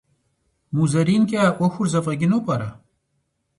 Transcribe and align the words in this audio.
МузэринкӀэ 0.75 1.39
а 1.47 1.49
Ӏуэхур 1.55 1.87
зэфӀэкӀыну 1.91 2.43
пӀэрэ? 2.45 2.69